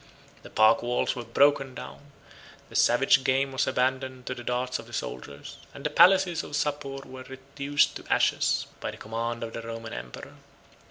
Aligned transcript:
The 0.41 0.49
park 0.49 0.81
walls 0.81 1.15
were 1.15 1.23
broken 1.23 1.75
down, 1.75 2.11
the 2.69 2.75
savage 2.75 3.23
game 3.23 3.51
was 3.51 3.67
abandoned 3.67 4.25
to 4.25 4.33
the 4.33 4.43
darts 4.43 4.79
of 4.79 4.87
the 4.87 4.93
soldiers, 4.93 5.57
and 5.75 5.83
the 5.83 5.91
palaces 5.91 6.43
of 6.43 6.55
Sapor 6.55 7.07
were 7.07 7.21
reduced 7.21 7.97
to 7.97 8.11
ashes, 8.11 8.65
by 8.79 8.89
the 8.89 8.97
command 8.97 9.43
of 9.43 9.53
the 9.53 9.61
Roman 9.61 9.93
emperor. 9.93 10.37